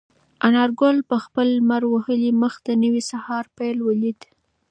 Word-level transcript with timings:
انارګل 0.47 0.97
په 1.09 1.15
خپل 1.23 1.47
لمر 1.57 1.83
وهلي 1.93 2.31
مخ 2.41 2.53
د 2.67 2.69
نوي 2.83 3.01
سهار 3.11 3.45
پیل 3.57 3.77
ولید. 3.87 4.19